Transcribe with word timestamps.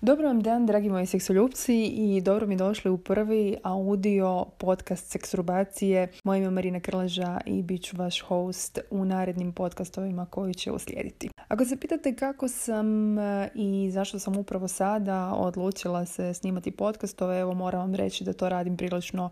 Dobro 0.00 0.26
vam 0.26 0.40
dan, 0.40 0.66
dragi 0.66 0.88
moji 0.88 1.06
seksoljupci 1.06 1.84
i 1.84 2.20
dobro 2.20 2.46
mi 2.46 2.56
došli 2.56 2.90
u 2.90 2.98
prvi 2.98 3.56
audio 3.62 4.44
podcast 4.58 5.10
Seksrubacije. 5.10 6.12
Moje 6.24 6.38
ime 6.38 6.46
je 6.46 6.50
Marina 6.50 6.80
Krleža 6.80 7.40
i 7.46 7.62
bit 7.62 7.84
ću 7.84 7.96
vaš 7.96 8.20
host 8.20 8.78
u 8.90 9.04
narednim 9.04 9.52
podcastovima 9.52 10.26
koji 10.26 10.54
će 10.54 10.72
uslijediti. 10.72 11.28
Ako 11.48 11.64
se 11.64 11.76
pitate 11.76 12.14
kako 12.14 12.48
sam 12.48 13.18
e, 13.18 13.50
i 13.54 13.90
zašto 13.90 14.18
sam 14.18 14.36
upravo 14.36 14.68
sada 14.68 15.32
odlučila 15.34 16.06
se 16.06 16.34
snimati 16.34 16.70
podcastove, 16.70 17.40
evo 17.40 17.54
moram 17.54 17.80
vam 17.80 17.94
reći 17.94 18.24
da 18.24 18.32
to 18.32 18.48
radim 18.48 18.76
prilično 18.76 19.30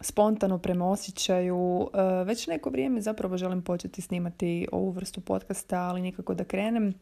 spontano 0.00 0.58
prema 0.58 0.90
osjećaju. 0.90 1.90
E, 1.94 2.24
već 2.24 2.46
neko 2.46 2.70
vrijeme 2.70 3.00
zapravo 3.00 3.36
želim 3.36 3.62
početi 3.62 4.02
snimati 4.02 4.68
ovu 4.72 4.90
vrstu 4.90 5.20
podcasta, 5.20 5.80
ali 5.80 6.02
nikako 6.02 6.34
da 6.34 6.44
krenem. 6.44 6.88
E, 6.88 6.92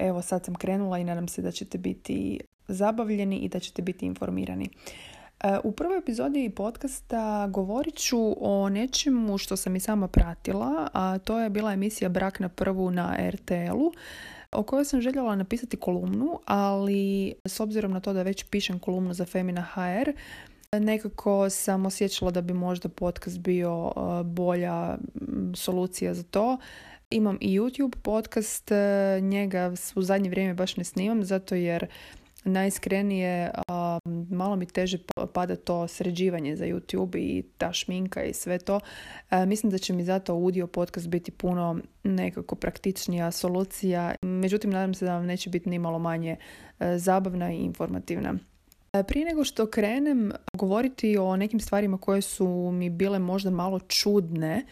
evo 0.00 0.22
sad 0.22 0.44
sam 0.44 0.54
krenula 0.54 0.98
i 0.98 1.04
nadam 1.04 1.28
se 1.28 1.42
da 1.42 1.50
ćete 1.50 1.78
biti 1.78 2.40
zabavljeni 2.68 3.38
i 3.38 3.48
da 3.48 3.60
ćete 3.60 3.82
biti 3.82 4.06
informirani. 4.06 4.68
E, 5.40 5.58
u 5.64 5.72
prvoj 5.72 5.98
epizodi 5.98 6.52
podcasta 6.56 7.46
govorit 7.46 7.96
ću 7.96 8.48
o 8.50 8.68
nečemu 8.68 9.38
što 9.38 9.56
sam 9.56 9.76
i 9.76 9.80
sama 9.80 10.08
pratila, 10.08 10.88
a 10.92 11.18
to 11.18 11.40
je 11.40 11.50
bila 11.50 11.72
emisija 11.72 12.08
Brak 12.08 12.40
na 12.40 12.48
prvu 12.48 12.90
na 12.90 13.30
RTL-u 13.30 13.92
o 14.52 14.62
kojoj 14.62 14.84
sam 14.84 15.00
željela 15.00 15.36
napisati 15.36 15.76
kolumnu, 15.76 16.40
ali 16.44 17.34
s 17.44 17.60
obzirom 17.60 17.92
na 17.92 18.00
to 18.00 18.12
da 18.12 18.22
već 18.22 18.44
pišem 18.44 18.78
kolumnu 18.78 19.14
za 19.14 19.24
Femina 19.24 19.62
HR, 19.62 20.10
nekako 20.80 21.50
sam 21.50 21.86
osjećala 21.86 22.30
da 22.30 22.40
bi 22.40 22.54
možda 22.54 22.88
podcast 22.88 23.38
bio 23.38 23.92
e, 23.96 24.24
bolja 24.24 24.98
solucija 25.54 26.14
za 26.14 26.22
to. 26.22 26.58
Imam 27.10 27.38
i 27.40 27.60
YouTube 27.60 27.96
podcast, 27.96 28.72
e, 28.72 29.20
njega 29.22 29.72
u 29.94 30.02
zadnje 30.02 30.30
vrijeme 30.30 30.54
baš 30.54 30.76
ne 30.76 30.84
snimam 30.84 31.24
zato 31.24 31.54
jer 31.54 31.86
najiskrenije 32.44 33.50
malo 34.30 34.56
mi 34.56 34.66
teže 34.66 34.98
pada 35.32 35.56
to 35.56 35.88
sređivanje 35.88 36.56
za 36.56 36.64
YouTube 36.64 37.18
i 37.18 37.42
ta 37.58 37.72
šminka 37.72 38.24
i 38.24 38.34
sve 38.34 38.58
to. 38.58 38.80
E, 39.30 39.46
mislim 39.46 39.70
da 39.70 39.78
će 39.78 39.92
mi 39.92 40.04
zato 40.04 40.32
audio 40.32 40.66
podcast 40.66 41.08
biti 41.08 41.30
puno 41.30 41.78
nekako 42.02 42.54
praktičnija 42.54 43.30
solucija. 43.30 44.14
Međutim, 44.22 44.70
nadam 44.70 44.94
se 44.94 45.04
da 45.04 45.14
vam 45.14 45.26
neće 45.26 45.50
biti 45.50 45.70
ni 45.70 45.78
malo 45.78 45.98
manje 45.98 46.36
zabavna 46.96 47.52
i 47.52 47.56
informativna. 47.56 48.38
Prije 49.06 49.26
nego 49.26 49.44
što 49.44 49.66
krenem 49.66 50.32
govoriti 50.52 51.18
o 51.18 51.36
nekim 51.36 51.60
stvarima 51.60 51.98
koje 51.98 52.22
su 52.22 52.70
mi 52.72 52.90
bile 52.90 53.18
možda 53.18 53.50
malo 53.50 53.80
čudne, 53.80 54.66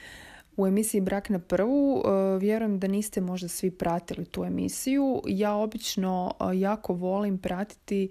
u 0.56 0.66
emisiji 0.66 1.00
Brak 1.00 1.28
na 1.28 1.38
prvu. 1.38 2.02
E, 2.04 2.38
vjerujem 2.38 2.78
da 2.78 2.86
niste 2.86 3.20
možda 3.20 3.48
svi 3.48 3.70
pratili 3.70 4.24
tu 4.24 4.44
emisiju. 4.44 5.22
Ja 5.26 5.54
obično 5.54 6.34
e, 6.40 6.58
jako 6.58 6.94
volim 6.94 7.38
pratiti 7.38 8.10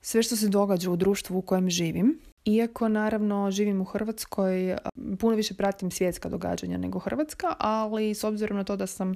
sve 0.00 0.22
što 0.22 0.36
se 0.36 0.48
događa 0.48 0.90
u 0.90 0.96
društvu 0.96 1.38
u 1.38 1.42
kojem 1.42 1.70
živim. 1.70 2.18
Iako 2.44 2.88
naravno 2.88 3.50
živim 3.50 3.80
u 3.80 3.84
Hrvatskoj, 3.84 4.70
e, 4.70 4.76
puno 5.18 5.36
više 5.36 5.54
pratim 5.54 5.90
svjetska 5.90 6.28
događanja 6.28 6.78
nego 6.78 6.98
Hrvatska, 6.98 7.54
ali 7.58 8.14
s 8.14 8.24
obzirom 8.24 8.58
na 8.58 8.64
to 8.64 8.76
da 8.76 8.86
sam 8.86 9.14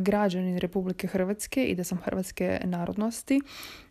građanin 0.00 0.58
Republike 0.58 1.06
Hrvatske 1.06 1.64
i 1.64 1.74
da 1.74 1.84
sam 1.84 1.98
hrvatske 1.98 2.60
narodnosti, 2.64 3.40
E, 3.40 3.87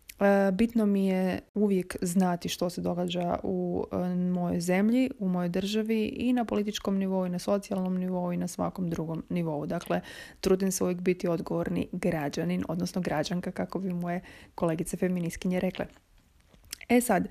bitno 0.54 0.86
mi 0.86 1.08
je 1.08 1.40
uvijek 1.54 1.96
znati 2.02 2.50
što 2.50 2.70
se 2.70 2.82
događa 2.82 3.40
u 3.44 3.86
e, 3.92 4.16
mojoj 4.16 4.60
zemlji, 4.60 5.12
u 5.20 5.30
mojoj 5.30 5.50
državi 5.50 6.06
i 6.06 6.34
na 6.34 6.46
političkom 6.46 6.98
nivou 6.98 7.26
i 7.26 7.30
na 7.30 7.40
socijalnom 7.40 7.98
nivou 7.98 8.34
i 8.34 8.38
na 8.38 8.48
svakom 8.48 8.90
drugom 8.90 9.24
nivou. 9.30 9.66
Dakle, 9.66 10.02
trudim 10.42 10.72
se 10.72 10.84
uvijek 10.84 11.02
biti 11.02 11.28
odgovorni 11.28 11.88
građanin, 11.92 12.64
odnosno 12.68 13.02
građanka, 13.02 13.52
kako 13.52 13.80
bi 13.80 13.94
moje 13.94 14.22
kolegice 14.56 14.98
feminiskinje 14.98 15.60
rekle. 15.60 15.86
E 16.90 17.02
sad, 17.02 17.28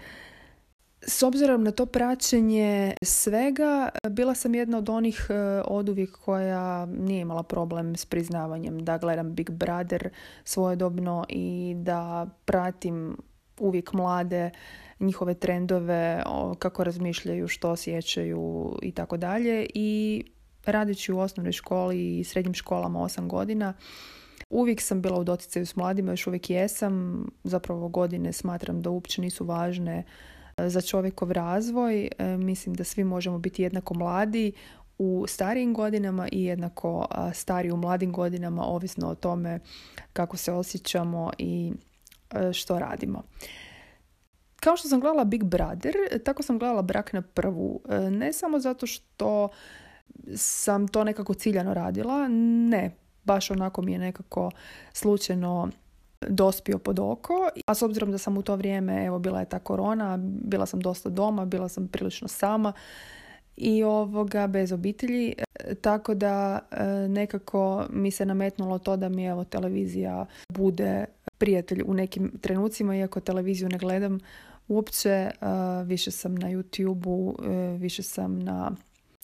s 1.03 1.23
obzirom 1.23 1.65
na 1.65 1.71
to 1.71 1.87
praćenje 1.87 2.95
svega, 3.03 3.89
bila 4.11 4.35
sam 4.35 4.55
jedna 4.55 4.79
od 4.79 4.89
onih 4.89 5.27
e, 5.31 5.35
oduvijek 5.65 6.17
koja 6.17 6.87
nije 6.87 7.21
imala 7.21 7.43
problem 7.43 7.97
s 7.97 8.07
priznavanjem 8.07 8.85
da 8.85 8.99
gledam 8.99 9.35
Big 9.35 9.51
Brother 9.51 10.11
svojedobno 10.45 11.25
i 11.29 11.75
da 11.77 12.27
pratim 12.45 13.17
uvijek 13.59 13.93
mlade 13.93 14.51
njihove 15.01 15.35
trendove, 15.35 16.23
kako 16.59 16.85
razmišljaju, 16.85 17.49
što 17.49 17.71
osjećaju 17.71 18.77
i 18.83 18.93
tako 18.93 19.17
dalje. 19.17 19.67
I 19.75 20.25
radeći 20.67 21.13
u 21.13 21.19
osnovnoj 21.19 21.53
školi 21.53 22.19
i 22.19 22.25
srednjim 22.25 22.55
školama 22.55 22.99
8 22.99 23.27
godina, 23.27 23.75
Uvijek 24.51 24.81
sam 24.81 25.03
bila 25.03 25.19
u 25.19 25.25
doticaju 25.25 25.67
s 25.67 25.77
mladima, 25.77 26.13
još 26.13 26.27
uvijek 26.27 26.51
jesam. 26.51 27.27
Zapravo 27.45 27.89
godine 27.89 28.33
smatram 28.33 28.83
da 28.83 28.91
uopće 28.91 29.21
nisu 29.21 29.45
važne 29.45 30.05
za 30.59 30.81
čovjekov 30.81 31.33
razvoj. 31.33 32.09
E, 32.19 32.37
mislim 32.37 32.75
da 32.75 32.85
svi 32.85 33.05
možemo 33.05 33.39
biti 33.39 33.63
jednako 33.63 33.95
mladi 33.95 34.53
u 34.99 35.25
starijim 35.29 35.75
godinama 35.75 36.29
i 36.33 36.45
jednako 36.45 37.07
stari 37.35 37.71
u 37.71 37.77
mladim 37.77 38.13
godinama, 38.13 38.65
ovisno 38.65 39.09
o 39.09 39.15
tome 39.15 39.61
kako 40.13 40.37
se 40.37 40.53
osjećamo 40.53 41.31
i 41.39 41.73
e, 42.31 42.53
što 42.53 42.79
radimo. 42.79 43.23
Kao 44.61 44.77
što 44.77 44.89
sam 44.89 45.01
gledala 45.01 45.25
Big 45.25 45.45
Brother, 45.45 45.95
tako 46.25 46.43
sam 46.43 46.59
gledala 46.59 46.83
Brak 46.83 47.13
na 47.13 47.23
prvu. 47.23 47.81
E, 47.89 48.11
ne 48.11 48.33
samo 48.33 48.59
zato 48.59 48.87
što 48.87 49.49
sam 50.35 50.89
to 50.89 51.05
nekako 51.05 51.35
ciljano 51.35 51.75
radila, 51.75 52.29
ne, 52.69 52.97
baš 53.25 53.51
onako 53.51 53.83
mi 53.83 53.93
je 53.93 53.99
nekako 53.99 54.51
slučajno 54.93 55.71
dospio 56.21 56.79
pod 56.79 56.99
oko, 56.99 57.49
a 57.67 57.75
s 57.75 57.83
obzirom 57.83 58.11
da 58.11 58.19
sam 58.19 58.39
u 58.39 58.43
to 58.43 58.57
vrijeme, 58.57 59.05
evo 59.05 59.19
bila 59.19 59.41
je 59.41 59.49
ta 59.49 59.59
korona, 59.59 60.19
bila 60.23 60.67
sam 60.67 60.81
dosta 60.81 61.09
doma, 61.09 61.45
bila 61.45 61.69
sam 61.69 61.89
prilično 61.89 62.29
sama 62.29 62.73
i 63.57 63.85
ovoga 63.85 64.47
bez 64.47 64.73
obitelji, 64.73 65.35
e, 65.39 65.75
tako 65.75 66.15
da 66.15 66.59
e, 66.71 66.85
nekako 67.09 67.87
mi 67.91 68.11
se 68.11 68.27
nametnulo 68.27 68.79
to 68.79 68.97
da 68.97 69.09
mi 69.09 69.25
evo 69.25 69.45
televizija 69.45 70.27
bude 70.49 71.05
prijatelj 71.39 71.83
u 71.87 71.95
nekim 71.95 72.33
trenucima, 72.41 72.97
iako 72.97 73.21
televiziju 73.21 73.69
ne 73.69 73.79
gledam 73.79 74.19
uopće, 74.69 75.11
e, 75.11 75.31
više 75.85 76.11
sam 76.11 76.35
na 76.35 76.49
YouTube-u, 76.49 77.37
više 77.79 78.03
sam 78.03 78.39
na 78.39 78.71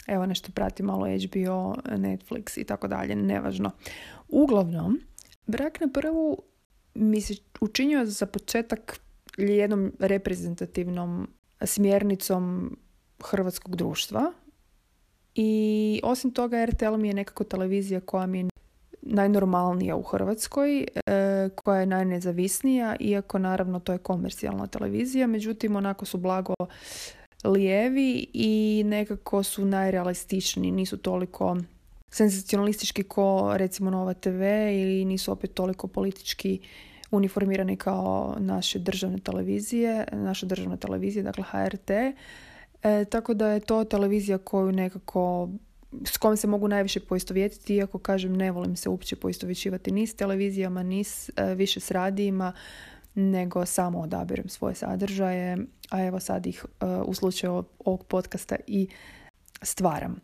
evo 0.07 0.27
nešto 0.27 0.53
pratim 0.55 0.87
malo 0.87 1.07
HBO, 1.07 1.75
Netflix 1.85 2.61
i 2.61 2.65
tako 2.65 2.89
dalje, 2.89 3.15
nevažno. 3.17 3.71
Uglavnom, 4.29 5.01
brak 5.47 5.81
na 5.81 5.89
prvu 5.95 6.43
mi 6.95 7.21
se 7.21 7.35
učinio 7.61 8.07
za 8.07 8.27
početak 8.27 9.01
jednom 9.37 9.93
reprezentativnom 9.99 11.29
smjernicom 11.65 12.77
hrvatskog 13.25 13.77
društva 13.77 14.33
i 15.35 16.01
osim 16.05 16.31
toga 16.31 16.65
RTL 16.65 16.97
mi 16.97 17.09
je 17.09 17.15
nekako 17.15 17.45
televizija 17.45 18.01
koja 18.01 18.27
mi 18.27 18.39
je 18.39 18.49
najnormalnija 19.03 19.97
u 19.97 20.03
Hrvatskoj, 20.03 20.81
e, 20.81 20.87
koja 21.55 21.81
je 21.81 21.87
najnezavisnija, 21.87 22.97
iako 23.01 23.39
naravno 23.39 23.81
to 23.81 23.93
je 23.93 23.99
komercijalna 23.99 24.67
televizija, 24.67 25.27
međutim 25.27 25.77
onako 25.77 26.05
su 26.05 26.19
blago 26.19 26.55
lijevi 27.45 28.27
i 28.33 28.83
nekako 28.87 29.43
su 29.43 29.65
najrealističniji, 29.65 30.73
nisu 30.73 30.97
toliko 30.97 31.57
senzacionalistički 32.13 33.03
ko 33.03 33.53
recimo 33.57 33.91
Nova 33.91 34.15
TV 34.15 34.43
ili 34.73 35.05
nisu 35.05 35.33
opet 35.33 35.55
toliko 35.55 35.89
politički 35.89 36.61
uniformirani 37.11 37.77
kao 37.77 38.37
naše 38.39 38.79
državne 38.79 39.19
televizije, 39.19 40.05
naša 40.13 40.47
državna 40.47 40.77
televizija, 40.77 41.23
dakle 41.23 41.45
HRT. 41.51 41.91
E, 41.91 42.15
tako 43.11 43.35
da 43.35 43.49
je 43.49 43.61
to 43.61 43.85
televizija 43.85 44.39
koju 44.39 44.73
nekako 44.73 45.49
s 46.05 46.17
kojom 46.17 46.37
se 46.37 46.47
mogu 46.47 46.69
najviše 46.69 47.01
poistovjetiti, 47.01 47.75
iako 47.75 47.99
kažem 47.99 48.37
ne 48.37 48.51
volim 48.51 48.77
se 48.77 48.89
uopće 48.89 49.17
poistovjećivati 49.17 49.91
ni 49.91 50.07
s 50.07 50.15
televizijama, 50.15 50.83
ni 50.83 51.05
s, 51.05 51.31
e, 51.37 51.55
više 51.55 51.81
s 51.81 51.91
radijima, 51.91 52.53
nego 53.15 53.67
samo 53.67 54.01
odabirem 54.01 54.49
svoje 54.49 54.75
sadržaje, 54.75 55.59
a 55.91 56.05
evo 56.05 56.21
sad 56.21 56.47
ih 56.47 56.65
e, 56.81 56.87
u 56.87 57.15
slučaju 57.15 57.65
ovog 57.85 58.05
podcasta 58.05 58.57
i 58.67 58.89
stvaram. 59.63 60.21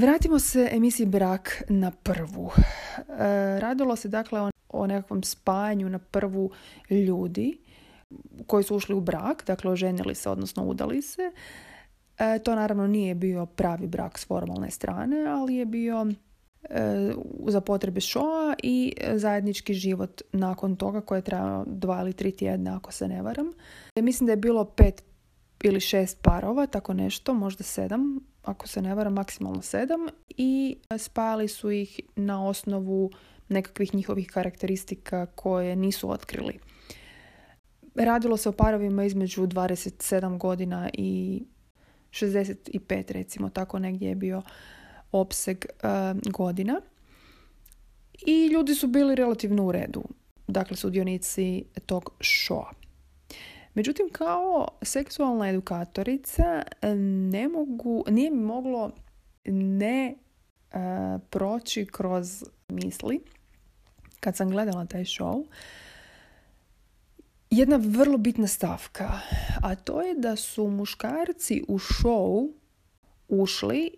Vratimo 0.00 0.38
se 0.38 0.68
emisiji 0.72 1.06
Brak 1.06 1.62
na 1.68 1.90
prvu. 1.90 2.50
E, 2.98 3.60
radilo 3.60 3.96
se 3.96 4.08
dakle 4.08 4.40
o, 4.40 4.50
o 4.68 4.86
nekakvom 4.86 5.22
spajanju 5.22 5.88
na 5.88 5.98
prvu 5.98 6.50
ljudi 6.90 7.58
koji 8.46 8.64
su 8.64 8.76
ušli 8.76 8.94
u 8.94 9.00
brak, 9.00 9.44
dakle 9.46 9.70
oženili 9.70 10.14
se, 10.14 10.30
odnosno 10.30 10.64
udali 10.64 11.02
se. 11.02 11.32
E, 12.18 12.38
to 12.38 12.54
naravno 12.54 12.86
nije 12.86 13.14
bio 13.14 13.46
pravi 13.46 13.86
brak 13.86 14.18
s 14.18 14.26
formalne 14.26 14.70
strane, 14.70 15.26
ali 15.26 15.54
je 15.54 15.66
bio 15.66 16.06
e, 16.70 17.12
za 17.46 17.60
potrebe 17.60 18.00
šoa 18.00 18.54
i 18.62 18.94
zajednički 19.14 19.74
život 19.74 20.22
nakon 20.32 20.76
toga 20.76 21.00
koje 21.00 21.18
je 21.18 21.22
trajao 21.22 21.64
dva 21.66 22.00
ili 22.00 22.12
tri 22.12 22.32
tjedna 22.32 22.76
ako 22.76 22.92
se 22.92 23.08
ne 23.08 23.22
varam. 23.22 23.52
mislim 23.96 24.26
da 24.26 24.32
je 24.32 24.36
bilo 24.36 24.64
pet 24.64 25.09
ili 25.62 25.80
šest 25.80 26.18
parova, 26.22 26.66
tako 26.66 26.94
nešto, 26.94 27.34
možda 27.34 27.64
sedam, 27.64 28.20
ako 28.42 28.68
se 28.68 28.82
ne 28.82 28.94
varam, 28.94 29.12
maksimalno 29.12 29.62
sedam 29.62 30.06
i 30.28 30.76
spajali 30.98 31.48
su 31.48 31.70
ih 31.70 32.00
na 32.16 32.46
osnovu 32.46 33.10
nekakvih 33.48 33.94
njihovih 33.94 34.26
karakteristika 34.26 35.26
koje 35.26 35.76
nisu 35.76 36.10
otkrili. 36.10 36.58
Radilo 37.94 38.36
se 38.36 38.48
o 38.48 38.52
parovima 38.52 39.04
između 39.04 39.46
27 39.46 40.38
godina 40.38 40.90
i 40.92 41.42
65 42.10 43.12
recimo, 43.12 43.50
tako 43.50 43.78
negdje 43.78 44.08
je 44.08 44.14
bio 44.14 44.42
opseg 45.12 45.64
e, 45.64 45.88
godina. 46.30 46.80
I 48.26 48.46
ljudi 48.46 48.74
su 48.74 48.86
bili 48.86 49.14
relativno 49.14 49.64
u 49.64 49.72
redu, 49.72 50.04
dakle 50.46 50.76
sudionici 50.76 51.64
tog 51.86 52.10
šoa. 52.20 52.79
Međutim, 53.80 54.08
kao 54.12 54.68
seksualna 54.82 55.48
edukatorica 55.48 56.62
ne 57.30 57.48
mogu, 57.48 58.04
nije 58.08 58.30
mi 58.30 58.36
moglo 58.36 58.90
ne 59.44 60.14
e, 60.14 60.76
proći 61.30 61.86
kroz 61.86 62.44
misli 62.68 63.20
kad 64.20 64.36
sam 64.36 64.50
gledala 64.50 64.86
taj 64.86 65.04
show. 65.04 65.46
Jedna 67.50 67.76
vrlo 67.76 68.18
bitna 68.18 68.46
stavka, 68.46 69.20
a 69.62 69.74
to 69.74 70.02
je 70.02 70.14
da 70.14 70.36
su 70.36 70.68
muškarci 70.68 71.64
u 71.68 71.78
show 71.78 72.52
ušli 73.28 73.90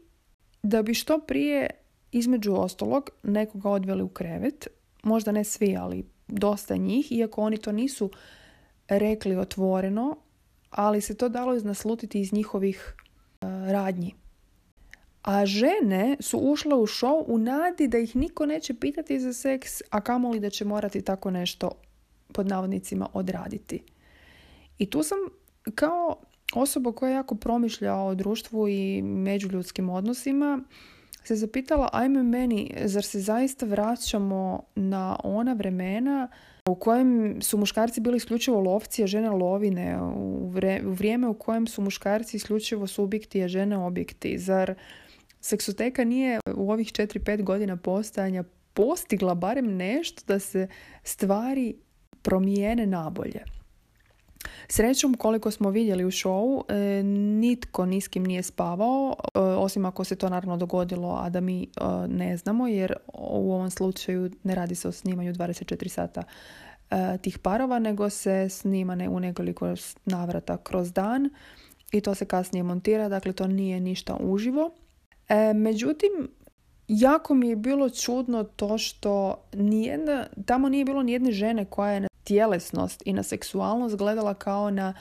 da 0.63 0.83
bi 0.83 0.95
što 0.95 1.19
prije 1.19 1.71
između 2.13 2.55
ostalog 2.55 3.11
nekoga 3.23 3.71
odveli 3.71 4.03
u 4.03 4.09
krevet, 4.09 4.67
možda 5.03 5.33
ne 5.33 5.45
svi, 5.45 5.77
ali 5.77 6.05
dosta 6.29 6.77
njih, 6.77 7.13
iako 7.13 7.43
oni 7.43 7.57
to 7.57 7.73
nisu 7.73 8.11
rekli 8.89 9.37
otvoreno, 9.37 10.17
ali 10.71 11.01
se 11.01 11.17
to 11.17 11.29
dalo 11.29 11.55
naslutiti 11.55 12.21
iz 12.21 12.33
njihovih 12.33 12.95
uh, 12.97 13.49
radnji. 13.71 14.15
A 15.23 15.47
žene 15.47 16.17
su 16.21 16.39
ušle 16.39 16.75
u 16.75 16.87
show 16.87 17.25
u 17.27 17.39
nadi 17.39 17.89
da 17.89 17.99
ih 17.99 18.17
niko 18.17 18.47
neće 18.47 18.75
pitati 18.75 19.21
za 19.21 19.33
seks, 19.33 19.83
a 19.91 20.01
kamoli 20.01 20.41
da 20.41 20.51
će 20.51 20.65
morati 20.65 21.03
tako 21.03 21.31
nešto 21.31 21.71
pod 22.33 22.47
navodnicima 22.47 23.09
odraditi. 23.13 23.83
I 24.79 24.91
tu 24.91 25.03
sam 25.03 25.19
kao 25.75 26.17
osoba 26.55 26.93
koja 26.93 27.13
jako 27.13 27.35
promišlja 27.35 27.95
o 27.95 28.15
društvu 28.15 28.69
i 28.69 29.03
međuljudskim 29.03 29.91
odnosima 29.91 30.61
se 31.25 31.37
zapitala, 31.37 31.89
ajme 31.93 32.23
meni, 32.23 32.75
zar 32.85 33.05
se 33.05 33.21
zaista 33.21 33.67
vraćamo 33.67 34.63
na 34.75 35.17
ona 35.25 35.53
vremena 35.53 36.29
u 36.69 36.75
kojem 36.75 37.43
su 37.43 37.59
muškarci 37.59 38.01
bili 38.01 38.17
isključivo 38.17 38.61
lovci, 38.61 39.03
a 39.03 39.07
žene 39.07 39.31
lovine, 39.31 39.99
u 40.17 40.49
vrijeme 40.83 41.29
u 41.29 41.35
kojem 41.35 41.67
su 41.67 41.83
muškarci 41.83 42.37
isključivo 42.37 42.87
subjekti, 42.87 43.43
a 43.43 43.49
žene 43.49 43.79
objekti. 43.79 44.39
Zar 44.39 44.75
seksoteka 45.41 46.05
nije 46.05 46.41
u 46.55 46.73
ovih 46.73 46.89
4-5 46.89 47.43
godina 47.43 47.77
postojanja 47.77 48.45
postigla 48.75 49.35
barem 49.35 49.77
nešto 49.77 50.23
da 50.27 50.39
se 50.39 50.69
stvari 51.03 51.75
promijene 52.23 52.87
nabolje. 52.87 53.45
Srećom, 54.69 55.15
koliko 55.15 55.51
smo 55.51 55.71
vidjeli 55.71 56.05
u 56.05 56.11
showu, 56.11 56.63
e, 56.69 57.03
nitko 57.41 57.87
niskim 57.87 58.25
nije 58.25 58.43
spavao, 58.43 59.15
e, 59.35 59.39
osim 59.39 59.85
ako 59.85 60.05
se 60.05 60.17
to 60.17 60.29
naravno 60.29 60.57
dogodilo, 60.57 61.19
a 61.23 61.31
da 61.31 61.41
mi 61.41 61.63
e, 61.63 61.67
ne 62.09 62.37
znamo, 62.37 62.69
jer 62.69 62.95
u 63.15 63.53
ovom 63.53 63.71
slučaju 63.71 64.31
ne 64.43 64.55
radi 64.55 64.75
se 64.75 64.89
o 64.89 64.93
snimanju 64.93 65.33
24 65.33 65.89
sata 65.89 66.23
tih 67.21 67.39
parova, 67.39 67.79
nego 67.79 68.11
se 68.11 68.49
snima 68.49 68.99
u 69.11 69.21
nekoliko 69.21 69.75
navrata 70.05 70.57
kroz 70.57 70.93
dan 70.93 71.31
i 71.93 72.01
to 72.01 72.15
se 72.15 72.25
kasnije 72.25 72.63
montira, 72.63 73.09
dakle 73.09 73.33
to 73.33 73.47
nije 73.47 73.81
ništa 73.81 74.17
uživo. 74.21 74.71
Međutim, 75.55 76.11
jako 76.89 77.35
mi 77.35 77.49
je 77.49 77.57
bilo 77.57 77.91
čudno 77.91 78.45
to 78.45 78.79
što 78.79 79.45
nijedna, 79.53 80.27
tamo 80.47 80.69
nije 80.69 80.85
bilo 80.85 81.03
nijedne 81.03 81.33
žene 81.33 81.65
koja 81.65 81.93
je 81.93 82.09
tjelesnost 82.25 83.03
i 83.05 83.13
na 83.13 83.23
seksualnost 83.23 83.97
gledala 83.97 84.35
kao 84.35 84.71
na 84.71 84.95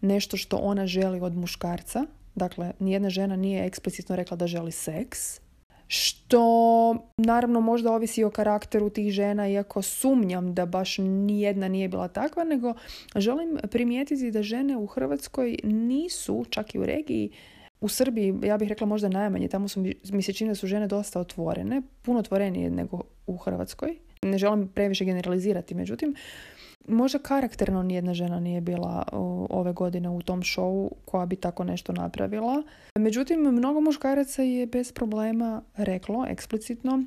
nešto 0.00 0.36
što 0.36 0.56
ona 0.56 0.86
želi 0.86 1.20
od 1.20 1.36
muškarca. 1.36 2.04
Dakle, 2.34 2.72
nijedna 2.78 3.10
žena 3.10 3.36
nije 3.36 3.66
eksplicitno 3.66 4.16
rekla 4.16 4.36
da 4.36 4.46
želi 4.46 4.72
seks. 4.72 5.40
Što 5.86 6.96
naravno 7.16 7.60
možda 7.60 7.92
ovisi 7.92 8.24
o 8.24 8.30
karakteru 8.30 8.90
tih 8.90 9.12
žena, 9.12 9.48
iako 9.48 9.82
sumnjam 9.82 10.54
da 10.54 10.66
baš 10.66 10.98
nijedna 10.98 11.68
nije 11.68 11.88
bila 11.88 12.08
takva, 12.08 12.44
nego 12.44 12.74
želim 13.16 13.58
primijetiti 13.70 14.30
da 14.30 14.42
žene 14.42 14.76
u 14.76 14.86
Hrvatskoj 14.86 15.56
nisu, 15.64 16.44
čak 16.50 16.74
i 16.74 16.78
u 16.78 16.86
regiji, 16.86 17.30
u 17.80 17.88
Srbiji, 17.88 18.34
ja 18.42 18.58
bih 18.58 18.68
rekla 18.68 18.86
možda 18.86 19.08
najmanje, 19.08 19.48
tamo 19.48 19.68
su, 19.68 19.84
mi 20.04 20.22
se 20.22 20.32
čini 20.32 20.50
da 20.50 20.54
su 20.54 20.66
žene 20.66 20.86
dosta 20.86 21.20
otvorene, 21.20 21.82
puno 22.02 22.18
otvorenije 22.18 22.70
nego 22.70 23.02
u 23.26 23.36
Hrvatskoj. 23.36 23.96
Ne 24.22 24.38
želim 24.38 24.68
previše 24.68 25.04
generalizirati, 25.04 25.74
međutim, 25.74 26.14
možda 26.86 27.18
karakterno 27.18 27.82
nijedna 27.82 28.14
žena 28.14 28.40
nije 28.40 28.60
bila 28.60 29.04
ove 29.50 29.72
godine 29.72 30.08
u 30.08 30.22
tom 30.22 30.42
showu 30.42 30.90
koja 31.04 31.26
bi 31.26 31.36
tako 31.36 31.64
nešto 31.64 31.92
napravila. 31.92 32.62
Međutim, 32.94 33.40
mnogo 33.40 33.80
muškaraca 33.80 34.42
je 34.42 34.66
bez 34.66 34.92
problema 34.92 35.62
reklo 35.76 36.26
eksplicitno 36.28 37.04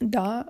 da 0.00 0.44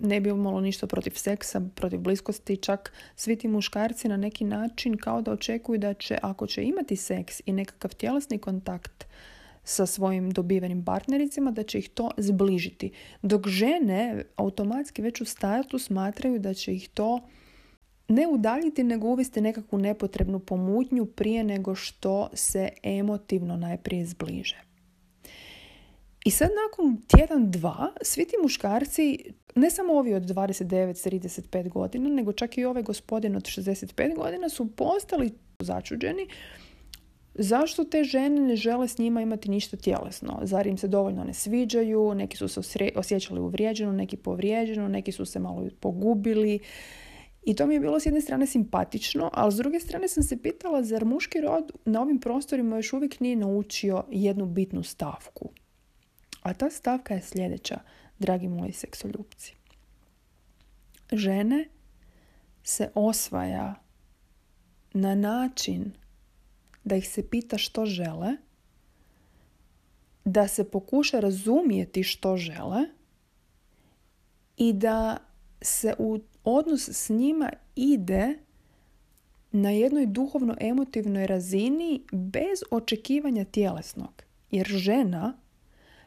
ne 0.00 0.20
bi 0.20 0.30
imalo 0.30 0.60
ništa 0.60 0.86
protiv 0.86 1.10
seksa, 1.10 1.60
protiv 1.74 2.00
bliskosti, 2.00 2.56
čak 2.56 2.92
svi 3.16 3.36
ti 3.36 3.48
muškarci 3.48 4.08
na 4.08 4.16
neki 4.16 4.44
način 4.44 4.96
kao 4.96 5.22
da 5.22 5.32
očekuju 5.32 5.78
da 5.78 5.94
će, 5.94 6.18
ako 6.22 6.46
će 6.46 6.64
imati 6.64 6.96
seks 6.96 7.40
i 7.46 7.52
nekakav 7.52 7.94
tjelesni 7.94 8.38
kontakt 8.38 9.06
sa 9.64 9.86
svojim 9.86 10.30
dobivenim 10.30 10.84
partnericima, 10.84 11.50
da 11.50 11.62
će 11.62 11.78
ih 11.78 11.88
to 11.88 12.10
zbližiti. 12.16 12.90
Dok 13.22 13.48
žene 13.48 14.24
automatski 14.36 15.02
već 15.02 15.20
u 15.20 15.24
startu 15.24 15.78
smatraju 15.78 16.38
da 16.38 16.54
će 16.54 16.74
ih 16.74 16.88
to 16.88 17.20
ne 18.08 18.26
udaljiti, 18.28 18.84
nego 18.84 19.08
uvesti 19.08 19.40
nekakvu 19.40 19.78
nepotrebnu 19.78 20.38
pomutnju 20.38 21.06
prije 21.06 21.44
nego 21.44 21.74
što 21.74 22.28
se 22.32 22.68
emotivno 22.82 23.56
najprije 23.56 24.06
zbliže. 24.06 24.56
I 26.24 26.30
sad 26.30 26.48
nakon 26.64 27.02
tjedan, 27.06 27.50
dva, 27.50 27.92
svi 28.02 28.24
ti 28.24 28.36
muškarci, 28.42 29.18
ne 29.54 29.70
samo 29.70 29.92
ovi 29.92 30.14
od 30.14 30.22
29-35 30.22 31.68
godina, 31.68 32.08
nego 32.08 32.32
čak 32.32 32.58
i 32.58 32.64
ovaj 32.64 32.82
gospodin 32.82 33.36
od 33.36 33.42
65 33.42 34.16
godina 34.16 34.48
su 34.48 34.76
postali 34.76 35.32
začuđeni 35.58 36.28
zašto 37.38 37.84
te 37.84 38.04
žene 38.04 38.40
ne 38.40 38.56
žele 38.56 38.88
s 38.88 38.98
njima 38.98 39.22
imati 39.22 39.50
ništa 39.50 39.76
tjelesno. 39.76 40.40
Zar 40.42 40.66
im 40.66 40.78
se 40.78 40.88
dovoljno 40.88 41.24
ne 41.24 41.34
sviđaju, 41.34 42.14
neki 42.14 42.36
su 42.36 42.48
se 42.48 42.60
osjećali 42.94 43.40
uvrijeđeno, 43.40 43.92
neki 43.92 44.16
povrijeđeno, 44.16 44.88
neki 44.88 45.12
su 45.12 45.24
se 45.24 45.38
malo 45.38 45.68
pogubili. 45.80 46.58
I 47.46 47.54
to 47.54 47.66
mi 47.66 47.74
je 47.74 47.80
bilo 47.80 48.00
s 48.00 48.06
jedne 48.06 48.20
strane 48.20 48.46
simpatično, 48.46 49.30
ali 49.32 49.52
s 49.52 49.56
druge 49.56 49.80
strane 49.80 50.08
sam 50.08 50.22
se 50.22 50.42
pitala 50.42 50.82
zar 50.82 51.04
muški 51.04 51.40
rod 51.40 51.72
na 51.84 52.02
ovim 52.02 52.20
prostorima 52.20 52.76
još 52.76 52.92
uvijek 52.92 53.20
nije 53.20 53.36
naučio 53.36 54.04
jednu 54.10 54.46
bitnu 54.46 54.82
stavku. 54.82 55.50
A 56.42 56.54
ta 56.54 56.70
stavka 56.70 57.14
je 57.14 57.22
sljedeća, 57.22 57.80
dragi 58.18 58.48
moji 58.48 58.72
seksoljupci. 58.72 59.54
Žene 61.12 61.68
se 62.62 62.90
osvaja 62.94 63.74
na 64.92 65.14
način 65.14 65.92
da 66.84 66.96
ih 66.96 67.08
se 67.08 67.30
pita 67.30 67.58
što 67.58 67.86
žele, 67.86 68.36
da 70.24 70.48
se 70.48 70.70
pokuša 70.70 71.20
razumijeti 71.20 72.02
što 72.02 72.36
žele 72.36 72.80
i 74.56 74.72
da 74.72 75.16
se 75.62 75.94
u 75.98 76.18
odnos 76.46 76.88
s 76.88 77.08
njima 77.08 77.50
ide 77.76 78.38
na 79.52 79.70
jednoj 79.70 80.06
duhovno-emotivnoj 80.06 81.26
razini 81.26 82.02
bez 82.12 82.62
očekivanja 82.70 83.44
tjelesnog. 83.44 84.22
Jer 84.50 84.66
žena, 84.66 85.36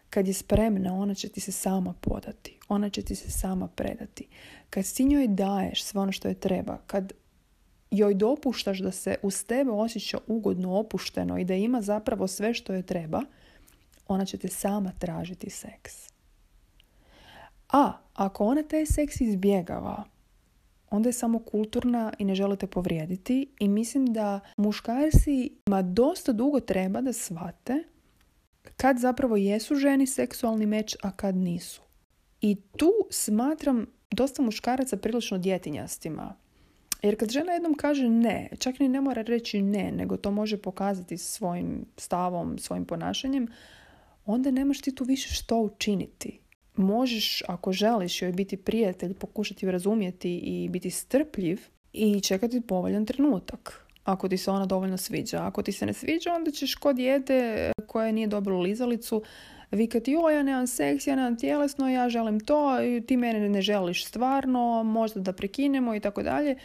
kad 0.10 0.28
je 0.28 0.34
spremna, 0.34 0.94
ona 0.94 1.14
će 1.14 1.30
ti 1.30 1.40
se 1.40 1.52
sama 1.52 1.94
podati. 1.94 2.58
Ona 2.68 2.90
će 2.90 3.02
ti 3.02 3.16
se 3.16 3.32
sama 3.32 3.68
predati. 3.68 4.28
Kad 4.70 4.94
ti 4.94 5.06
njoj 5.06 5.28
daješ 5.28 5.84
sve 5.84 6.02
ono 6.02 6.12
što 6.12 6.28
je 6.28 6.34
treba, 6.34 6.78
kad 6.88 7.14
joj 7.92 8.14
dopuštaš 8.14 8.80
da 8.80 8.92
se 8.92 9.16
uz 9.24 9.46
tebe 9.46 9.72
osjeća 9.72 10.18
ugodno, 10.28 10.80
opušteno 10.80 11.38
i 11.38 11.46
da 11.46 11.54
ima 11.54 11.82
zapravo 11.82 12.28
sve 12.28 12.54
što 12.54 12.74
joj 12.74 12.84
treba, 12.84 13.22
ona 14.08 14.26
će 14.26 14.38
te 14.38 14.48
sama 14.48 14.92
tražiti 15.00 15.50
seks. 15.50 15.94
A 17.70 17.94
ako 18.14 18.46
ona 18.46 18.64
taj 18.64 18.86
seks 18.86 19.22
izbjegava, 19.22 20.04
onda 20.92 21.10
je 21.10 21.14
samo 21.14 21.40
kulturna 21.40 22.14
i 22.18 22.26
ne 22.26 22.36
želite 22.36 22.68
povrijediti 22.68 23.48
i 23.60 23.68
mislim 23.68 24.06
da 24.06 24.40
muškarci 24.58 25.52
ima 25.68 25.82
dosta 25.82 26.32
dugo 26.32 26.60
treba 26.60 27.02
da 27.02 27.14
shvate 27.14 27.84
kad 28.78 29.00
zapravo 29.00 29.38
jesu 29.38 29.76
ženi 29.76 30.08
seksualni 30.08 30.66
meč, 30.66 30.96
a 31.02 31.12
kad 31.12 31.36
nisu. 31.36 31.82
I 32.42 32.56
tu 32.78 32.92
smatram 33.10 33.86
dosta 34.12 34.42
muškaraca 34.42 34.98
prilično 34.98 35.38
djetinjastima. 35.38 36.36
Jer 37.02 37.20
kad 37.20 37.30
žena 37.30 37.52
jednom 37.52 37.74
kaže 37.74 38.10
ne, 38.10 38.50
čak 38.60 38.80
ni 38.80 38.90
ne 38.90 39.02
mora 39.02 39.22
reći 39.22 39.62
ne, 39.62 39.92
nego 39.92 40.18
to 40.18 40.32
može 40.32 40.58
pokazati 40.58 41.18
svojim 41.18 41.86
stavom, 41.98 42.58
svojim 42.58 42.86
ponašanjem, 42.86 43.48
onda 44.26 44.52
nemaš 44.52 44.82
ti 44.82 44.96
tu 44.96 45.04
više 45.04 45.34
što 45.34 45.58
učiniti. 45.58 46.40
Možeš, 46.80 47.44
ako 47.48 47.72
želiš 47.72 48.22
joj 48.22 48.32
biti 48.32 48.58
prijatelj, 48.58 49.14
pokušati 49.14 49.66
ju 49.66 49.72
razumjeti 49.72 50.38
i 50.38 50.70
biti 50.70 50.90
strpljiv 50.90 51.60
i 51.94 52.22
čekati 52.22 52.62
povoljan 52.62 53.06
trenutak. 53.06 53.86
Ako 54.04 54.30
ti 54.30 54.38
se 54.38 54.52
ona 54.52 54.66
dovoljno 54.66 54.98
sviđa. 54.98 55.44
Ako 55.44 55.62
ti 55.64 55.72
se 55.72 55.86
ne 55.86 55.94
sviđa, 55.94 56.34
onda 56.34 56.52
ćeš 56.52 56.76
kod 56.76 56.96
dijete 56.96 57.72
koje 57.88 58.14
nije 58.14 58.28
dobro 58.28 58.60
lizalicu 58.60 59.24
vikati 59.72 60.18
o 60.24 60.30
ja 60.30 60.44
nemam 60.44 60.68
seks, 60.68 61.08
ja 61.08 61.16
nemam 61.16 61.38
tjelesno, 61.38 61.90
ja 61.90 62.10
želim 62.10 62.40
to, 62.40 62.78
ti 63.08 63.18
mene 63.18 63.50
ne 63.50 63.62
želiš 63.62 64.06
stvarno, 64.06 64.84
možda 64.84 65.20
da 65.20 65.34
prekinemo 65.34 65.96
i 65.96 66.00
tako 66.00 66.24
dalje. 66.24 66.56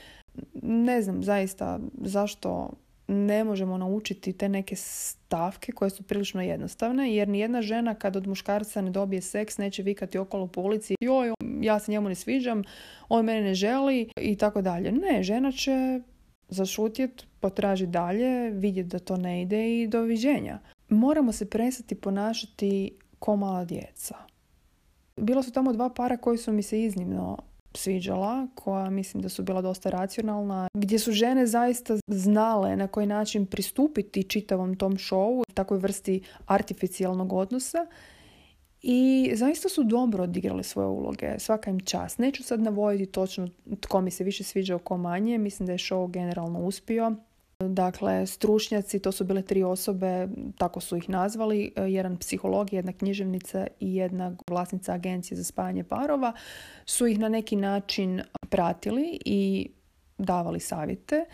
Ne 0.62 1.02
znam 1.02 1.22
zaista 1.22 1.80
zašto 2.00 2.70
ne 3.08 3.44
možemo 3.44 3.78
naučiti 3.78 4.32
te 4.32 4.48
neke 4.48 4.76
stavke 4.76 5.72
koje 5.72 5.90
su 5.90 6.02
prilično 6.02 6.42
jednostavne, 6.42 7.14
jer 7.14 7.28
nijedna 7.28 7.62
žena 7.62 7.94
kad 7.94 8.16
od 8.16 8.26
muškarca 8.26 8.80
ne 8.80 8.90
dobije 8.90 9.22
seks 9.22 9.58
neće 9.58 9.82
vikati 9.82 10.18
okolo 10.18 10.46
po 10.46 10.60
ulici 10.60 10.94
joj, 11.00 11.32
ja 11.60 11.78
se 11.78 11.92
njemu 11.92 12.08
ne 12.08 12.14
sviđam, 12.14 12.62
on 13.08 13.24
mene 13.24 13.40
ne 13.42 13.54
želi 13.54 14.10
i 14.16 14.36
tako 14.36 14.62
dalje. 14.62 14.92
Ne, 14.92 15.22
žena 15.22 15.52
će 15.52 16.00
zašutjet, 16.48 17.26
potraži 17.40 17.86
dalje, 17.86 18.50
vidjeti 18.50 18.88
da 18.88 18.98
to 18.98 19.16
ne 19.16 19.42
ide 19.42 19.82
i 19.82 19.86
doviđenja. 19.86 20.58
Moramo 20.88 21.32
se 21.32 21.50
prestati 21.50 21.94
ponašati 21.94 22.96
ko 23.18 23.36
mala 23.36 23.64
djeca. 23.64 24.16
Bilo 25.16 25.42
su 25.42 25.52
tamo 25.52 25.72
dva 25.72 25.90
para 25.90 26.16
koji 26.16 26.38
su 26.38 26.52
mi 26.52 26.62
se 26.62 26.82
iznimno 26.82 27.38
sviđala, 27.74 28.46
koja 28.54 28.90
mislim 28.90 29.22
da 29.22 29.28
su 29.28 29.42
bila 29.42 29.62
dosta 29.62 29.90
racionalna, 29.90 30.68
gdje 30.74 30.98
su 30.98 31.12
žene 31.12 31.46
zaista 31.46 31.96
znale 32.06 32.76
na 32.76 32.88
koji 32.88 33.06
način 33.06 33.46
pristupiti 33.46 34.22
čitavom 34.22 34.76
tom 34.76 34.98
šovu, 34.98 35.44
takvoj 35.54 35.78
vrsti 35.78 36.22
artificijalnog 36.46 37.32
odnosa 37.32 37.86
i 38.82 39.32
zaista 39.34 39.68
su 39.68 39.84
dobro 39.84 40.22
odigrale 40.24 40.62
svoje 40.62 40.88
uloge, 40.88 41.38
svaka 41.38 41.70
im 41.70 41.80
čast. 41.80 42.18
Neću 42.18 42.42
sad 42.42 42.60
navoditi 42.60 43.12
točno 43.12 43.48
tko 43.80 44.00
mi 44.00 44.10
se 44.10 44.24
više 44.24 44.44
sviđa, 44.44 44.78
ko 44.78 44.96
manje, 44.96 45.38
mislim 45.38 45.66
da 45.66 45.72
je 45.72 45.78
show 45.78 46.10
generalno 46.10 46.58
uspio. 46.60 47.14
Dakle, 47.58 48.26
stručnjaci, 48.26 48.98
to 48.98 49.12
su 49.12 49.24
bile 49.24 49.42
tri 49.42 49.62
osobe, 49.62 50.28
tako 50.58 50.80
su 50.80 50.96
ih 50.96 51.08
nazvali, 51.08 51.72
e, 51.76 51.82
jedan 51.82 52.16
psiholog, 52.16 52.72
jedna 52.72 52.92
književnica 52.92 53.66
i 53.80 53.94
jedna 53.94 54.36
vlasnica 54.50 54.92
agencije 54.92 55.38
za 55.38 55.44
spajanje 55.44 55.84
parova, 55.84 56.32
su 56.86 57.06
ih 57.06 57.18
na 57.18 57.28
neki 57.28 57.56
način 57.56 58.22
pratili 58.48 59.18
i 59.24 59.70
davali 60.18 60.60
savjete. 60.60 61.24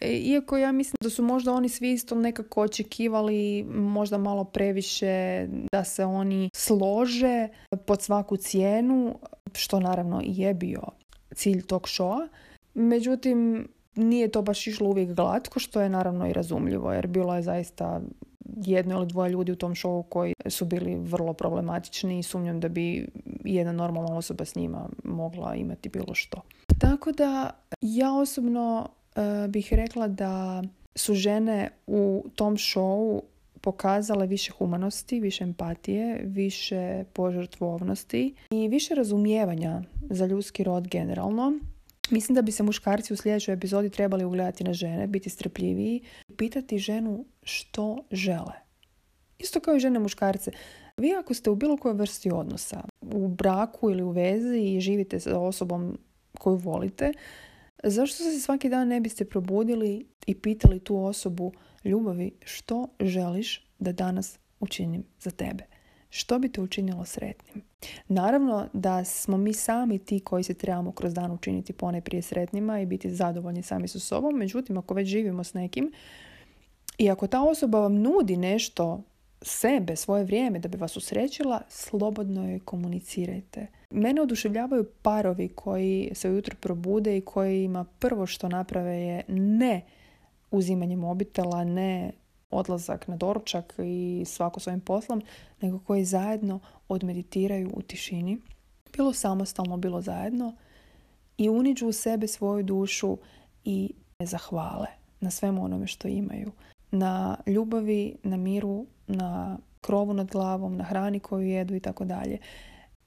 E, 0.00 0.12
iako 0.12 0.56
ja 0.56 0.72
mislim 0.72 0.96
da 1.00 1.10
su 1.10 1.22
možda 1.22 1.52
oni 1.52 1.68
svi 1.68 1.92
isto 1.92 2.14
nekako 2.14 2.62
očekivali 2.62 3.64
možda 3.68 4.18
malo 4.18 4.44
previše 4.44 5.46
da 5.72 5.84
se 5.84 6.04
oni 6.04 6.50
slože 6.54 7.48
pod 7.86 8.02
svaku 8.02 8.36
cijenu, 8.36 9.18
što 9.54 9.80
naravno 9.80 10.20
i 10.24 10.40
je 10.40 10.54
bio 10.54 10.82
cilj 11.34 11.66
tog 11.66 11.82
showa. 11.82 12.28
Međutim, 12.74 13.68
nije 13.94 14.28
to 14.28 14.42
baš 14.42 14.66
išlo 14.66 14.88
uvijek 14.88 15.12
glatko, 15.12 15.60
što 15.60 15.80
je 15.80 15.88
naravno 15.88 16.28
i 16.28 16.32
razumljivo, 16.32 16.92
jer 16.92 17.06
bilo 17.06 17.36
je 17.36 17.42
zaista 17.42 18.00
jedno 18.56 18.94
ili 18.94 19.06
dvoje 19.06 19.30
ljudi 19.30 19.52
u 19.52 19.56
tom 19.56 19.74
šovu 19.74 20.02
koji 20.02 20.34
su 20.46 20.64
bili 20.64 20.96
vrlo 20.96 21.32
problematični 21.32 22.18
i 22.18 22.22
sumnjam 22.22 22.60
da 22.60 22.68
bi 22.68 23.08
jedna 23.44 23.72
normalna 23.72 24.16
osoba 24.16 24.44
s 24.44 24.54
njima 24.54 24.88
mogla 25.04 25.54
imati 25.54 25.88
bilo 25.88 26.14
što. 26.14 26.40
Tako 26.78 27.12
da 27.12 27.50
ja 27.80 28.12
osobno 28.12 28.88
e, 29.16 29.48
bih 29.48 29.68
rekla 29.72 30.08
da 30.08 30.62
su 30.94 31.14
žene 31.14 31.70
u 31.86 32.24
tom 32.34 32.56
šovu 32.56 33.22
pokazale 33.60 34.26
više 34.26 34.52
humanosti, 34.52 35.20
više 35.20 35.44
empatije, 35.44 36.20
više 36.24 37.04
požrtvovnosti 37.12 38.34
i 38.50 38.68
više 38.68 38.94
razumijevanja 38.94 39.82
za 40.10 40.26
ljudski 40.26 40.64
rod 40.64 40.88
generalno 40.88 41.52
Mislim 42.10 42.34
da 42.34 42.42
bi 42.42 42.52
se 42.52 42.62
muškarci 42.62 43.12
u 43.12 43.16
sljedećoj 43.16 43.54
epizodi 43.54 43.90
trebali 43.90 44.24
ugledati 44.24 44.64
na 44.64 44.72
žene, 44.72 45.06
biti 45.06 45.30
strpljiviji 45.30 46.02
i 46.28 46.36
pitati 46.36 46.78
ženu 46.78 47.24
što 47.42 48.04
žele. 48.10 48.52
Isto 49.38 49.60
kao 49.60 49.76
i 49.76 49.80
žene 49.80 49.98
muškarce. 49.98 50.50
Vi 50.96 51.14
ako 51.14 51.34
ste 51.34 51.50
u 51.50 51.54
bilo 51.54 51.76
kojoj 51.76 51.94
vrsti 51.94 52.30
odnosa, 52.30 52.84
u 53.00 53.28
braku 53.28 53.90
ili 53.90 54.02
u 54.02 54.10
vezi 54.10 54.58
i 54.58 54.80
živite 54.80 55.20
sa 55.20 55.38
osobom 55.38 55.98
koju 56.38 56.56
volite, 56.56 57.12
zašto 57.84 58.16
se 58.16 58.40
svaki 58.40 58.68
dan 58.68 58.88
ne 58.88 59.00
biste 59.00 59.24
probudili 59.24 60.06
i 60.26 60.34
pitali 60.34 60.80
tu 60.80 61.04
osobu 61.04 61.52
ljubavi 61.84 62.32
što 62.44 62.88
želiš 63.00 63.66
da 63.78 63.92
danas 63.92 64.38
učinim 64.60 65.04
za 65.18 65.30
tebe? 65.30 65.69
Što 66.10 66.38
bi 66.38 66.52
te 66.52 66.60
učinilo 66.60 67.04
sretnim? 67.04 67.64
Naravno 68.08 68.68
da 68.72 69.04
smo 69.04 69.36
mi 69.36 69.52
sami 69.52 69.98
ti 69.98 70.20
koji 70.20 70.44
se 70.44 70.54
trebamo 70.54 70.92
kroz 70.92 71.14
dan 71.14 71.32
učiniti 71.32 71.72
pone 71.72 72.00
prije 72.00 72.22
sretnima 72.22 72.80
i 72.80 72.86
biti 72.86 73.10
zadovoljni 73.10 73.62
sami 73.62 73.88
sa 73.88 73.98
sobom. 73.98 74.34
Međutim, 74.34 74.78
ako 74.78 74.94
već 74.94 75.08
živimo 75.08 75.44
s 75.44 75.54
nekim 75.54 75.92
i 76.98 77.10
ako 77.10 77.26
ta 77.26 77.42
osoba 77.42 77.80
vam 77.80 77.94
nudi 77.94 78.36
nešto 78.36 79.02
sebe, 79.42 79.96
svoje 79.96 80.24
vrijeme 80.24 80.58
da 80.58 80.68
bi 80.68 80.76
vas 80.76 80.96
usrećila, 80.96 81.60
slobodno 81.68 82.50
joj 82.50 82.60
komunicirajte. 82.60 83.66
Mene 83.90 84.22
oduševljavaju 84.22 84.84
parovi 85.02 85.48
koji 85.48 86.10
se 86.14 86.30
ujutro 86.30 86.56
probude 86.60 87.16
i 87.16 87.20
koji 87.20 87.64
ima 87.64 87.84
prvo 87.84 88.26
što 88.26 88.48
naprave 88.48 88.96
je 88.96 89.22
ne 89.28 89.80
uzimanje 90.50 90.96
mobitela, 90.96 91.64
ne 91.64 92.12
odlazak 92.50 93.08
na 93.08 93.16
doručak 93.16 93.74
i 93.78 94.24
svako 94.26 94.60
svojim 94.60 94.80
poslom, 94.80 95.22
nego 95.60 95.78
koji 95.78 96.04
zajedno 96.04 96.60
odmeditiraju 96.88 97.70
u 97.74 97.82
tišini, 97.82 98.38
bilo 98.96 99.12
samostalno, 99.12 99.76
bilo 99.76 100.00
zajedno, 100.00 100.54
i 101.38 101.48
uniđu 101.48 101.88
u 101.88 101.92
sebe 101.92 102.26
svoju 102.26 102.62
dušu 102.62 103.18
i 103.64 103.92
zahvale 104.18 104.86
na 105.20 105.30
svemu 105.30 105.64
onome 105.64 105.86
što 105.86 106.08
imaju. 106.08 106.52
Na 106.90 107.36
ljubavi, 107.46 108.16
na 108.22 108.36
miru, 108.36 108.86
na 109.06 109.58
krovu 109.80 110.14
nad 110.14 110.30
glavom, 110.30 110.76
na 110.76 110.84
hrani 110.84 111.20
koju 111.20 111.48
jedu 111.48 111.74
i 111.74 111.80
tako 111.80 112.04
dalje. 112.04 112.38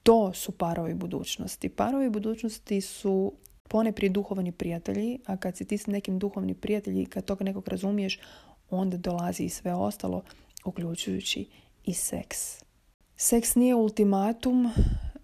To 0.03 0.33
su 0.33 0.51
parovi 0.51 0.93
budućnosti. 0.93 1.69
Parovi 1.69 2.09
budućnosti 2.09 2.81
su 2.81 3.33
pone 3.69 3.91
prije 3.91 4.09
duhovni 4.09 4.51
prijatelji, 4.51 5.19
a 5.25 5.37
kad 5.37 5.57
si 5.57 5.65
ti 5.65 5.77
s 5.77 5.87
nekim 5.87 6.19
duhovni 6.19 6.53
prijatelji 6.53 7.01
i 7.01 7.05
kad 7.05 7.25
toga 7.25 7.43
nekog 7.43 7.67
razumiješ, 7.67 8.19
onda 8.77 8.97
dolazi 8.97 9.43
i 9.43 9.49
sve 9.49 9.73
ostalo, 9.73 10.21
uključujući 10.65 11.45
i 11.85 11.93
seks. 11.93 12.63
Seks 13.15 13.55
nije 13.55 13.75
ultimatum, 13.75 14.71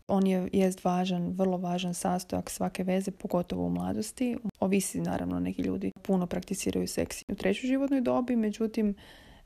on 0.08 0.27
je 0.27 0.50
jest 0.53 0.84
važan, 0.84 1.27
vrlo 1.27 1.58
važan 1.58 1.94
sastojak 1.94 2.50
svake 2.50 2.84
veze, 2.84 3.12
pogotovo 3.12 3.65
u 3.65 3.70
mladosti. 3.70 4.38
Ovisi 4.60 5.01
naravno 5.01 5.39
neki 5.39 5.62
ljudi 5.62 5.91
puno 6.01 6.27
prakticiraju 6.27 6.88
seks 6.88 7.24
u 7.27 7.36
trećoj 7.36 7.68
životnoj 7.68 8.01
dobi, 8.01 8.36
međutim 8.36 8.96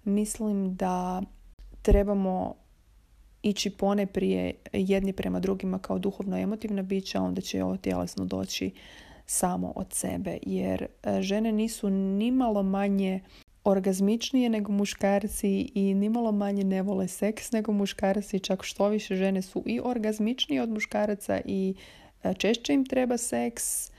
mislim 0.04 0.76
da 0.76 1.22
trebamo 1.82 2.56
ići 3.44 3.70
pone 3.70 4.06
prije 4.06 4.54
jedni 4.74 5.14
prema 5.14 5.40
drugima 5.40 5.80
kao 5.80 6.00
duhovno 6.00 6.38
emotivna 6.38 6.82
bića, 6.82 7.22
onda 7.22 7.42
će 7.42 7.64
ovo 7.64 7.78
tjelesno 7.78 8.26
doći 8.26 8.72
samo 9.26 9.74
od 9.76 9.94
sebe. 9.94 10.38
Jer 10.42 10.86
e, 11.04 11.22
žene 11.22 11.52
nisu 11.52 11.90
nimalo 11.90 12.64
manje 12.64 13.22
orgazmičnije 13.64 14.50
nego 14.50 14.72
muškarci 14.72 15.72
i 15.76 15.94
nimalo 15.94 16.32
manje 16.32 16.64
ne 16.64 16.82
vole 16.82 17.08
seks 17.08 17.52
nego 17.52 17.72
muškarci, 17.72 18.40
čak 18.40 18.64
što 18.64 18.88
više 18.88 19.16
žene 19.16 19.42
su 19.42 19.64
i 19.66 19.80
orgazmičnije 19.84 20.62
od 20.62 20.70
muškaraca 20.70 21.42
i 21.46 21.76
e, 22.24 22.34
češće 22.34 22.74
im 22.74 22.86
treba 22.86 23.18
seks 23.18 23.92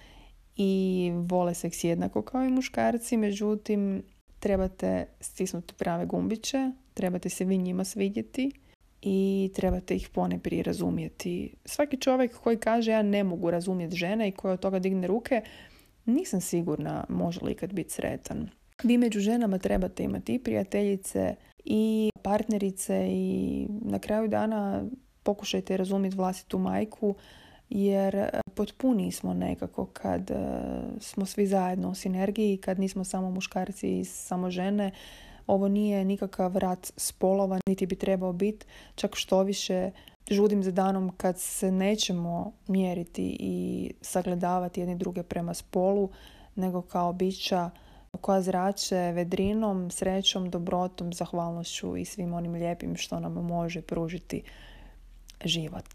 i 0.56 1.12
vole 1.14 1.54
seks 1.54 1.84
jednako 1.84 2.22
kao 2.22 2.44
i 2.44 2.50
muškarci, 2.50 3.16
međutim 3.16 4.02
trebate 4.40 5.06
stisnuti 5.20 5.74
prave 5.74 6.06
gumbiće, 6.06 6.70
trebate 6.94 7.28
se 7.28 7.44
vi 7.44 7.58
njima 7.58 7.84
svidjeti 7.84 8.50
i 9.02 9.50
trebate 9.54 9.96
ih 9.96 10.08
pone 10.08 10.38
prije 10.38 10.62
razumjeti. 10.62 11.54
Svaki 11.64 11.96
čovjek 11.96 12.38
koji 12.38 12.56
kaže 12.56 12.90
ja 12.90 13.02
ne 13.02 13.24
mogu 13.24 13.50
razumjeti 13.50 13.96
žene 13.96 14.28
i 14.28 14.32
koji 14.32 14.52
od 14.52 14.60
toga 14.60 14.78
digne 14.78 15.06
ruke, 15.06 15.42
nisam 16.06 16.40
sigurna 16.40 17.04
može 17.08 17.40
li 17.42 17.52
ikad 17.52 17.72
biti 17.72 17.90
sretan. 17.90 18.48
Vi 18.82 18.98
među 18.98 19.20
ženama 19.20 19.58
trebate 19.58 20.02
imati 20.02 20.34
i 20.34 20.38
prijateljice 20.38 21.34
i 21.64 22.10
partnerice 22.22 23.06
i 23.10 23.66
na 23.70 23.98
kraju 23.98 24.28
dana 24.28 24.84
pokušajte 25.22 25.76
razumjeti 25.76 26.16
vlastitu 26.16 26.58
majku 26.58 27.14
jer 27.70 28.28
potpuni 28.54 29.12
smo 29.12 29.34
nekako 29.34 29.86
kad 29.86 30.30
e, 30.30 30.36
smo 31.00 31.26
svi 31.26 31.46
zajedno 31.46 31.90
u 31.90 31.94
sinergiji, 31.94 32.56
kad 32.56 32.78
nismo 32.78 33.04
samo 33.04 33.30
muškarci 33.30 33.98
i 33.98 34.04
samo 34.04 34.50
žene. 34.50 34.90
Ovo 35.46 35.68
nije 35.68 36.04
nikakav 36.04 36.56
rat 36.56 36.92
spolova, 36.96 37.58
niti 37.68 37.86
bi 37.86 37.96
trebao 37.96 38.32
biti, 38.32 38.66
čak 38.94 39.16
što 39.16 39.42
više 39.42 39.90
žudim 40.30 40.62
za 40.62 40.70
danom 40.70 41.12
kad 41.16 41.40
se 41.40 41.72
nećemo 41.72 42.52
mjeriti 42.68 43.36
i 43.40 43.90
sagledavati 44.00 44.80
jedni 44.80 44.96
druge 44.96 45.22
prema 45.22 45.54
spolu, 45.54 46.10
nego 46.54 46.82
kao 46.82 47.12
bića 47.12 47.70
koja 48.20 48.42
zrače 48.42 49.12
vedrinom, 49.14 49.90
srećom, 49.90 50.50
dobrotom, 50.50 51.12
zahvalnošću 51.12 51.96
i 51.96 52.04
svim 52.04 52.34
onim 52.34 52.52
lijepim 52.52 52.96
što 52.96 53.20
nam 53.20 53.32
može 53.32 53.82
pružiti 53.82 54.42
život. 55.44 55.88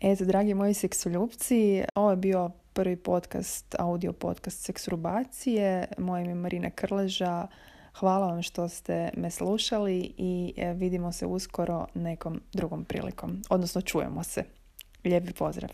Eto, 0.00 0.24
dragi 0.24 0.54
moji 0.54 0.74
seksoljupci, 0.74 1.82
ovo 1.94 2.10
je 2.10 2.16
bio 2.16 2.50
prvi 2.72 2.96
podcast, 2.96 3.74
audio 3.78 4.12
podcast 4.12 4.64
Seksrubacije. 4.64 5.86
Moje 5.98 6.22
ime 6.22 6.30
je 6.30 6.34
Marina 6.34 6.70
Krleža. 6.70 7.46
Hvala 7.98 8.26
vam 8.26 8.42
što 8.42 8.68
ste 8.68 9.10
me 9.16 9.30
slušali 9.30 10.14
i 10.16 10.54
e, 10.56 10.72
vidimo 10.72 11.12
se 11.12 11.26
uskoro 11.26 11.86
nekom 11.94 12.40
drugom 12.52 12.84
prilikom. 12.84 13.42
Odnosno 13.50 13.80
čujemo 13.80 14.22
se. 14.22 14.44
Lijepi 15.04 15.32
pozdrav. 15.32 15.70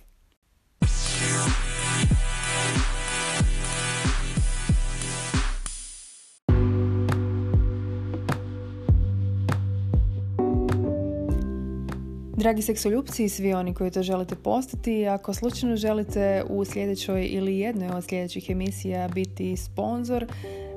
Dragi 12.44 12.62
seksoljupci 12.62 13.24
i 13.24 13.28
svi 13.28 13.54
oni 13.54 13.74
koji 13.74 13.90
to 13.90 14.02
želite 14.02 14.34
postati, 14.34 15.06
ako 15.06 15.34
slučajno 15.34 15.76
želite 15.76 16.44
u 16.48 16.64
sljedećoj 16.64 17.26
ili 17.30 17.58
jednoj 17.58 17.88
od 17.88 18.04
sljedećih 18.04 18.50
emisija 18.50 19.08
biti 19.08 19.56
sponzor, 19.56 20.26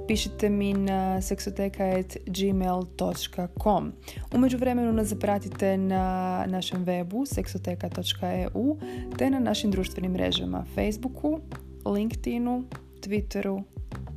pišite 0.07 0.49
mi 0.49 0.73
na 0.73 1.21
seksoteka.gmail.com 1.21 3.93
U 4.33 4.37
međuvremenu 4.37 4.93
nas 4.93 5.07
zapratite 5.07 5.77
na 5.77 6.45
našem 6.47 6.85
webu 6.85 7.25
seksoteka.eu 7.25 8.77
te 9.17 9.29
na 9.29 9.39
našim 9.39 9.71
društvenim 9.71 10.11
mrežama 10.11 10.65
Facebooku, 10.75 11.39
LinkedInu, 11.85 12.63
Twitteru, 13.01 13.63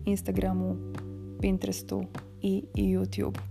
Instagramu, 0.04 0.76
Pinterestu 1.40 2.04
i 2.42 2.62
YouTube. 2.74 3.49